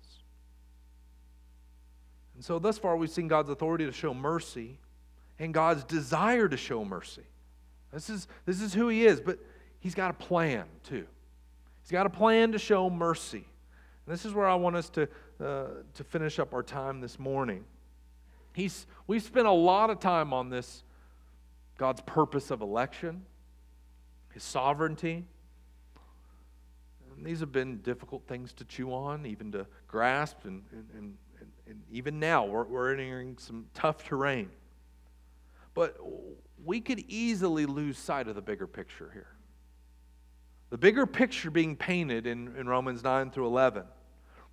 [2.36, 4.80] And so, thus far, we've seen God's authority to show mercy
[5.40, 7.24] and God's desire to show mercy.
[7.92, 9.40] This is, this is who He is, but
[9.80, 11.06] He's got a plan too.
[11.82, 13.46] He's got a plan to show mercy.
[14.06, 15.04] And this is where I want us to,
[15.44, 17.64] uh, to finish up our time this morning.
[18.54, 20.84] He's, we've spent a lot of time on this
[21.78, 23.24] God's purpose of election,
[24.34, 25.26] His sovereignty.
[27.22, 31.18] These have been difficult things to chew on, even to grasp, and, and, and,
[31.68, 34.50] and even now we're, we're entering some tough terrain.
[35.74, 35.98] But
[36.64, 39.28] we could easily lose sight of the bigger picture here.
[40.70, 43.84] The bigger picture being painted in, in Romans 9 through 11.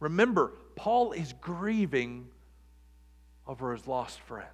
[0.01, 2.29] Remember, Paul is grieving
[3.47, 4.51] over his lost friends.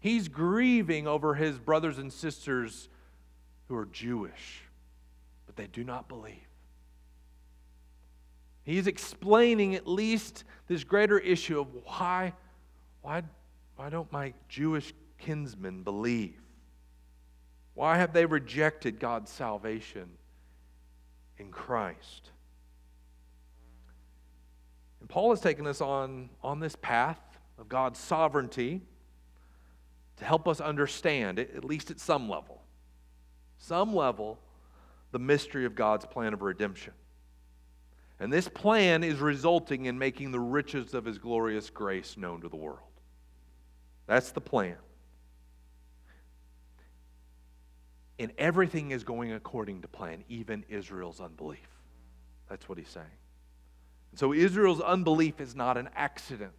[0.00, 2.88] He's grieving over his brothers and sisters
[3.68, 4.62] who are Jewish,
[5.46, 6.46] but they do not believe.
[8.64, 12.32] He's explaining at least this greater issue of why,
[13.02, 13.22] why,
[13.76, 16.40] why don't my Jewish kinsmen believe?
[17.74, 20.08] Why have they rejected God's salvation
[21.38, 22.30] in Christ?
[25.00, 27.20] And Paul has taken us on, on this path
[27.58, 28.80] of God's sovereignty
[30.16, 32.62] to help us understand, at least at some level,
[33.58, 34.38] some level,
[35.12, 36.94] the mystery of God's plan of redemption.
[38.20, 42.48] And this plan is resulting in making the riches of his glorious grace known to
[42.48, 42.78] the world.
[44.06, 44.76] That's the plan.
[48.18, 51.68] And everything is going according to plan, even Israel's unbelief.
[52.48, 53.06] That's what he's saying.
[54.12, 56.52] And so Israel's unbelief is not an accident,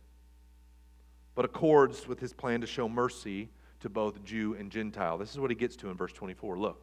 [1.35, 5.17] but accords with his plan to show mercy to both Jew and Gentile.
[5.17, 6.57] This is what he gets to in verse 24.
[6.57, 6.81] Look.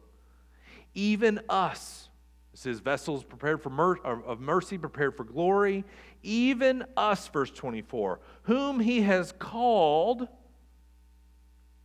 [0.95, 2.09] Even us,
[2.53, 5.83] this is vessels prepared for mer- of mercy, prepared for glory.
[6.21, 10.27] Even us, verse 24, whom he has called,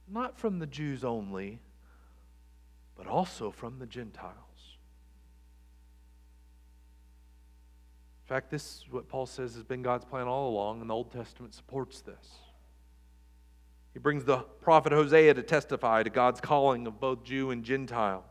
[0.07, 1.61] not from the Jews only,
[2.97, 4.35] but also from the Gentiles.
[8.25, 10.95] In fact, this is what Paul says has been God's plan all along, and the
[10.95, 12.29] Old Testament supports this.
[13.95, 18.27] He brings the prophet Hosea to testify to God's calling of both Jew and Gentile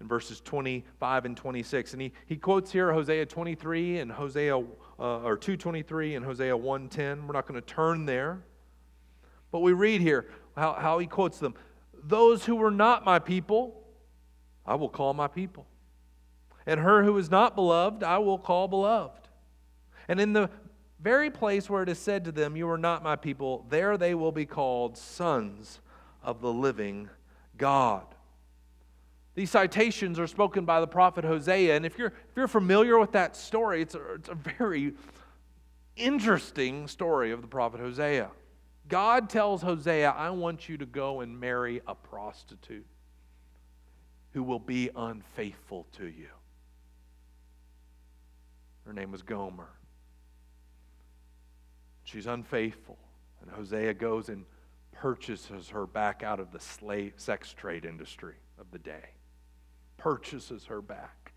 [0.00, 1.92] in verses 25 and 26.
[1.92, 4.62] And he, he quotes here Hosea 23 and Hosea, uh,
[4.98, 7.26] or 223 and Hosea 110.
[7.26, 8.42] We're not going to turn there.
[9.50, 11.54] But we read here how, how he quotes them.
[12.02, 13.82] Those who were not my people,
[14.64, 15.66] I will call my people.
[16.66, 19.28] And her who is not beloved, I will call beloved.
[20.08, 20.50] And in the
[21.00, 24.14] very place where it is said to them, You are not my people, there they
[24.14, 25.80] will be called sons
[26.22, 27.08] of the living
[27.56, 28.15] God.
[29.36, 31.76] These citations are spoken by the prophet Hosea.
[31.76, 34.94] And if you're, if you're familiar with that story, it's a, it's a very
[35.94, 38.30] interesting story of the prophet Hosea.
[38.88, 42.86] God tells Hosea, I want you to go and marry a prostitute
[44.32, 46.28] who will be unfaithful to you.
[48.86, 49.68] Her name was Gomer.
[52.04, 52.96] She's unfaithful.
[53.42, 54.46] And Hosea goes and
[54.92, 59.15] purchases her back out of the slave sex trade industry of the day.
[59.96, 61.32] Purchases her back.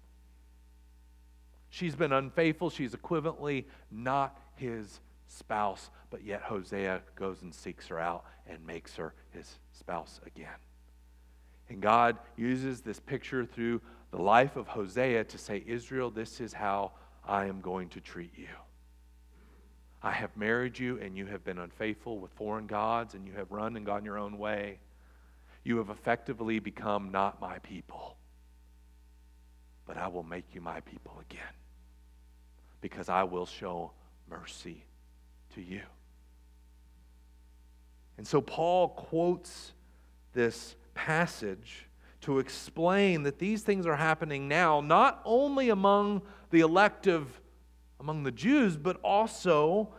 [1.70, 2.70] She's been unfaithful.
[2.70, 8.96] She's equivalently not his spouse, but yet Hosea goes and seeks her out and makes
[8.96, 10.48] her his spouse again.
[11.70, 13.82] And God uses this picture through
[14.12, 16.94] the life of Hosea to say, Israel, this is how
[17.24, 18.48] I am going to treat you.
[20.02, 23.52] I have married you, and you have been unfaithful with foreign gods, and you have
[23.52, 24.80] run and gone your own way.
[25.64, 28.16] You have effectively become not my people.
[29.90, 31.42] But I will make you my people again
[32.80, 33.92] because I will show
[34.30, 34.86] mercy
[35.56, 35.82] to you.
[38.16, 39.74] And so Paul quotes
[40.34, 41.88] this passage
[42.22, 46.22] to explain that these things are happening now, not only among
[46.52, 47.42] the elective,
[48.00, 49.90] among the Jews, but also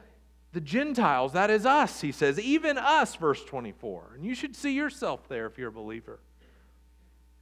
[0.52, 1.32] the Gentiles.
[1.32, 4.12] That is us, he says, even us, verse 24.
[4.14, 6.20] And you should see yourself there if you're a believer.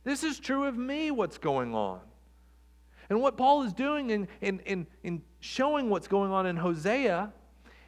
[0.03, 2.01] This is true of me, what's going on.
[3.09, 7.33] And what Paul is doing in, in, in, in showing what's going on in Hosea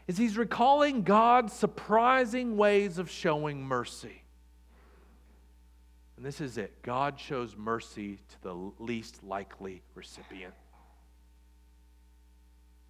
[0.07, 4.23] is he's recalling God's surprising ways of showing mercy.
[6.17, 10.55] And this is it God shows mercy to the least likely recipient.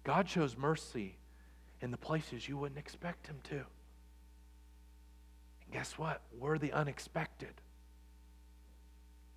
[0.03, 1.15] God shows mercy
[1.81, 3.55] in the places you wouldn't expect Him to.
[3.55, 3.65] And
[5.71, 6.21] guess what?
[6.37, 7.53] We're the unexpected.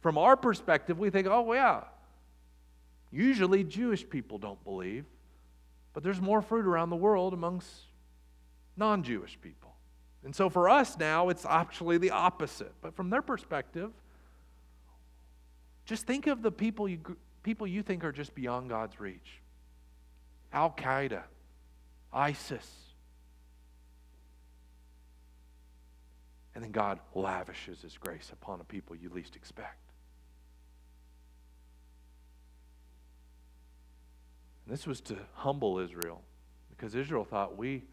[0.00, 1.84] From our perspective, we think, oh, yeah,
[3.14, 5.04] usually Jewish people don't believe,
[5.92, 7.70] but there's more fruit around the world amongst
[8.76, 9.74] non Jewish people.
[10.24, 12.72] And so for us now, it's actually the opposite.
[12.80, 13.90] But from their perspective,
[15.84, 16.98] just think of the people you,
[17.42, 19.40] people you think are just beyond God's reach
[20.52, 21.22] Al Qaeda,
[22.12, 22.68] ISIS.
[26.54, 29.83] And then God lavishes His grace upon a people you least expect.
[34.66, 36.22] This was to humble Israel
[36.70, 37.84] because Israel thought we,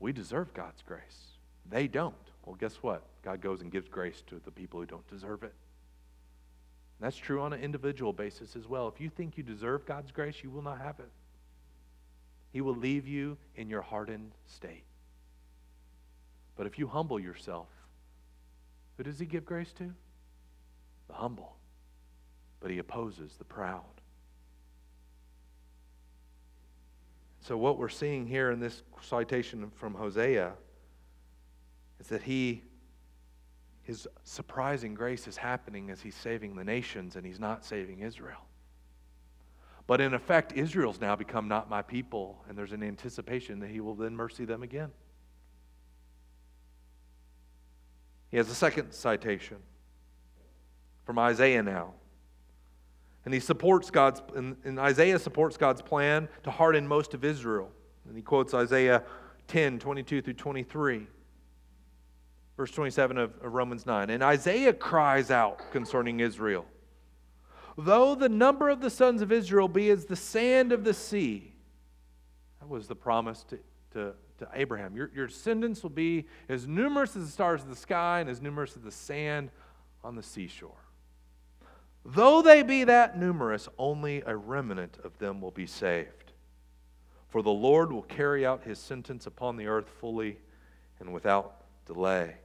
[0.00, 1.38] we deserve God's grace.
[1.68, 2.14] They don't.
[2.44, 3.02] Well, guess what?
[3.22, 5.54] God goes and gives grace to the people who don't deserve it.
[6.98, 8.88] And that's true on an individual basis as well.
[8.88, 11.10] If you think you deserve God's grace, you will not have it.
[12.52, 14.84] He will leave you in your hardened state.
[16.56, 17.68] But if you humble yourself,
[18.96, 19.92] who does He give grace to?
[21.06, 21.56] The humble.
[22.60, 23.97] But He opposes the proud.
[27.48, 30.52] So, what we're seeing here in this citation from Hosea
[31.98, 32.62] is that he,
[33.84, 38.44] his surprising grace is happening as he's saving the nations and he's not saving Israel.
[39.86, 43.80] But in effect, Israel's now become not my people, and there's an anticipation that he
[43.80, 44.90] will then mercy them again.
[48.30, 49.56] He has a second citation
[51.06, 51.94] from Isaiah now.
[53.28, 57.70] And he supports God's, and, and Isaiah supports God's plan to harden most of Israel.
[58.06, 59.02] And he quotes Isaiah
[59.48, 61.06] 10, 22 through 23
[62.56, 64.08] verse 27 of, of, Romans 9.
[64.08, 66.64] And Isaiah cries out concerning Israel
[67.76, 71.52] Though the number of the sons of Israel be as the sand of the sea,
[72.60, 73.58] that was the promise to,
[73.92, 74.96] to, to Abraham.
[74.96, 78.40] Your, your descendants will be as numerous as the stars of the sky and as
[78.40, 79.50] numerous as the sand
[80.02, 80.87] on the seashore.
[82.10, 86.32] Though they be that numerous, only a remnant of them will be saved.
[87.28, 90.38] For the Lord will carry out his sentence upon the earth fully
[91.00, 92.36] and without delay.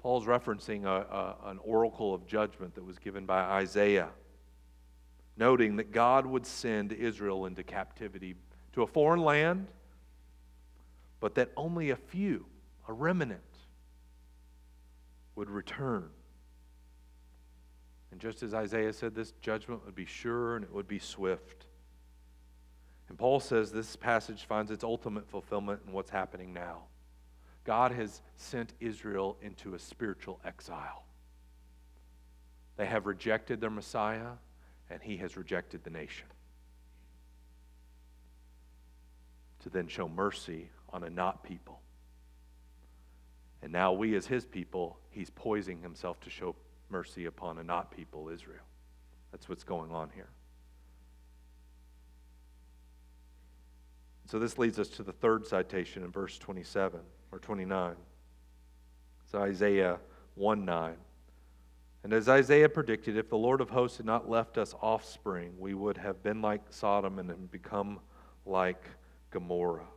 [0.00, 4.10] Paul's referencing a, a, an oracle of judgment that was given by Isaiah,
[5.38, 8.34] noting that God would send Israel into captivity
[8.74, 9.66] to a foreign land,
[11.20, 12.44] but that only a few,
[12.86, 13.40] a remnant,
[15.36, 16.10] would return.
[18.16, 21.66] And just as Isaiah said, this judgment would be sure and it would be swift.
[23.10, 26.84] And Paul says this passage finds its ultimate fulfillment in what's happening now.
[27.64, 31.04] God has sent Israel into a spiritual exile.
[32.78, 34.30] They have rejected their Messiah,
[34.88, 36.28] and he has rejected the nation.
[39.64, 41.80] To then show mercy on a not people.
[43.60, 46.56] And now, we as his people, he's poising himself to show
[46.90, 48.64] mercy upon a not people, Israel.
[49.32, 50.28] That's what's going on here.
[54.26, 57.94] So, this leads us to the third citation in verse 27 or 29.
[59.24, 59.98] It's Isaiah
[60.34, 60.96] 1 9.
[62.04, 65.74] And as Isaiah predicted, if the Lord of hosts had not left us offspring, we
[65.74, 67.98] would have been like Sodom and become
[68.44, 68.84] like
[69.30, 69.88] Gomorrah.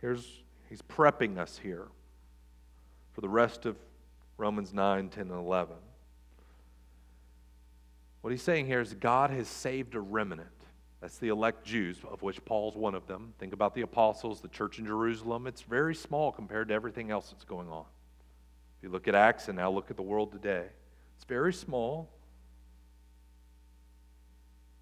[0.00, 1.86] Here's, he's prepping us here
[3.12, 3.76] for the rest of
[4.40, 5.76] Romans 9, 10, and 11.
[8.22, 10.48] What he's saying here is God has saved a remnant.
[11.00, 13.34] That's the elect Jews, of which Paul's one of them.
[13.38, 15.46] Think about the apostles, the church in Jerusalem.
[15.46, 17.84] It's very small compared to everything else that's going on.
[18.78, 20.66] If you look at Acts and now look at the world today,
[21.16, 22.10] it's very small.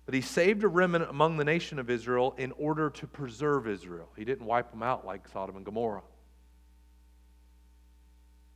[0.06, 4.08] But he saved a remnant among the nation of Israel in order to preserve Israel.
[4.16, 6.02] He didn't wipe them out like Sodom and Gomorrah.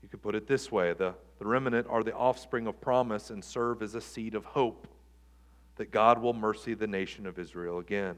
[0.02, 3.44] You could put it this way the, the remnant are the offspring of promise and
[3.44, 4.88] serve as a seed of hope
[5.76, 8.16] that God will mercy the nation of Israel again.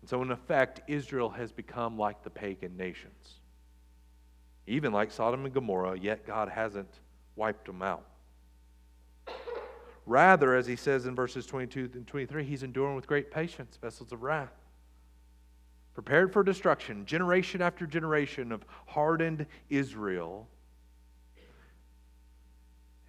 [0.00, 3.40] And so, in effect, Israel has become like the pagan nations.
[4.66, 7.00] even like Sodom and Gomorrah, yet God hasn't
[7.34, 8.06] wiped them out.
[10.06, 14.12] Rather, as he says in verses 22 and 23, he's enduring with great patience vessels
[14.12, 14.61] of wrath.
[15.94, 20.48] Prepared for destruction, generation after generation of hardened Israel.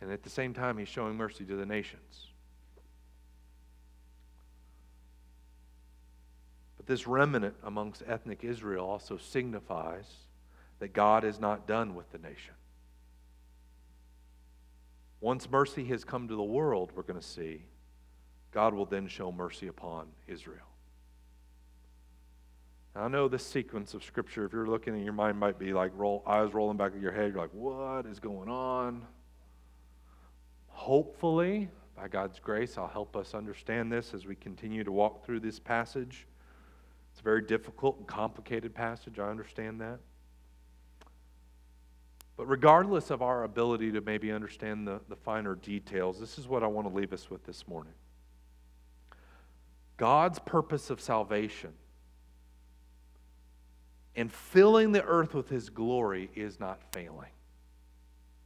[0.02, 2.28] And at the same time, he's showing mercy to the nations.
[6.76, 10.06] But this remnant amongst ethnic Israel also signifies
[10.80, 12.54] that God is not done with the nation.
[15.22, 17.64] Once mercy has come to the world, we're going to see,
[18.52, 20.73] God will then show mercy upon Israel.
[22.96, 25.92] I know this sequence of Scripture, if you're looking in your mind, might be like
[25.96, 27.34] roll, eyes rolling back of your head.
[27.34, 29.08] You're like, what is going on?
[30.68, 35.40] Hopefully, by God's grace, I'll help us understand this as we continue to walk through
[35.40, 36.28] this passage.
[37.12, 39.18] It's a very difficult and complicated passage.
[39.18, 40.00] I understand that.
[42.38, 46.64] But regardless of our ability to maybe understand the, the finer details, this is what
[46.64, 47.94] I want to leave us with this morning.
[49.98, 51.74] God's purpose of salvation
[54.16, 57.32] and filling the earth with his glory is not failing.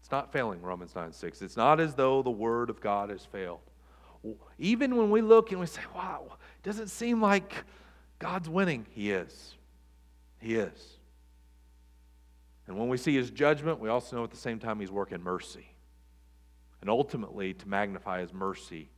[0.01, 1.41] It's not failing, Romans 9 6.
[1.41, 3.59] It's not as though the word of God has failed.
[4.57, 7.65] Even when we look and we say, wow, it doesn't seem like
[8.19, 8.85] God's winning?
[8.89, 9.55] He is.
[10.39, 10.97] He is.
[12.67, 15.21] And when we see his judgment, we also know at the same time he's working
[15.21, 15.67] mercy.
[16.81, 18.89] And ultimately to magnify his mercy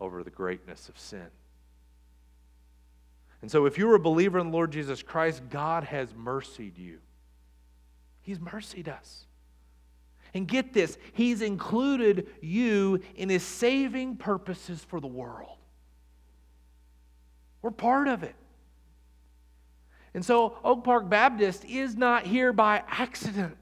[0.00, 1.28] over the greatness of sin.
[3.46, 6.98] And so, if you're a believer in the Lord Jesus Christ, God has mercied you.
[8.20, 9.24] He's mercied us.
[10.34, 15.58] And get this, He's included you in His saving purposes for the world.
[17.62, 18.34] We're part of it.
[20.12, 23.56] And so Oak Park Baptist is not here by accident.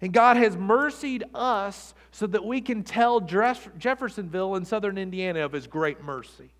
[0.00, 5.52] And God has mercied us so that we can tell Jeffersonville in southern Indiana of
[5.52, 6.50] his great mercy.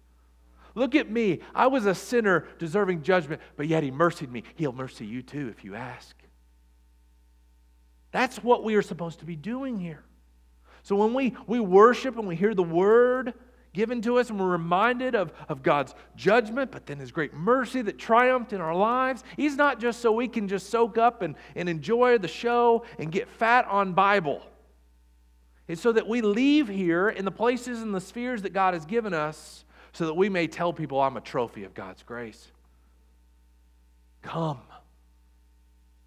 [0.78, 1.40] Look at me.
[1.54, 4.44] I was a sinner deserving judgment, but yet he mercied me.
[4.54, 6.16] He'll mercy you too if you ask.
[8.12, 10.04] That's what we are supposed to be doing here.
[10.84, 13.34] So when we, we worship and we hear the word,
[13.74, 17.82] given to us, and we're reminded of, of God's judgment, but then His great mercy
[17.82, 19.24] that triumphed in our lives.
[19.36, 23.10] He's not just so we can just soak up and, and enjoy the show and
[23.10, 24.42] get fat on Bible.
[25.66, 28.86] It's so that we leave here in the places and the spheres that God has
[28.86, 32.50] given us so that we may tell people, I'm a trophy of God's grace.
[34.22, 34.60] Come,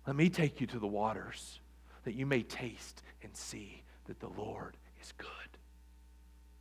[0.05, 1.59] let me take you to the waters
[2.03, 5.27] that you may taste and see that the Lord is good.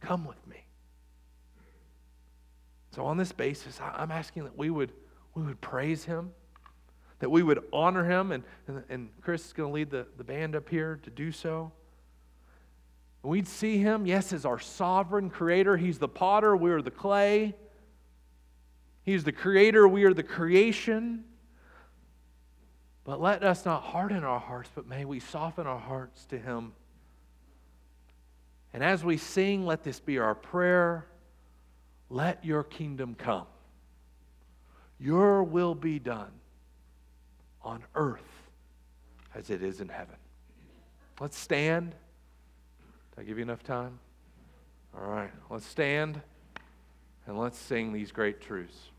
[0.00, 0.64] Come with me.
[2.94, 4.92] So, on this basis, I'm asking that we would,
[5.34, 6.32] we would praise him,
[7.20, 10.24] that we would honor him, and, and, and Chris is going to lead the, the
[10.24, 11.70] band up here to do so.
[13.22, 15.76] We'd see him, yes, as our sovereign creator.
[15.76, 17.54] He's the potter, we are the clay.
[19.02, 21.24] He's the creator, we are the creation.
[23.04, 26.72] But let us not harden our hearts, but may we soften our hearts to him.
[28.72, 31.06] And as we sing, let this be our prayer.
[32.08, 33.46] Let your kingdom come.
[34.98, 36.30] Your will be done
[37.62, 38.20] on earth
[39.34, 40.16] as it is in heaven.
[41.20, 41.94] Let's stand.
[43.14, 43.98] Did I give you enough time?
[44.96, 46.20] All right, let's stand
[47.26, 48.89] and let's sing these great truths.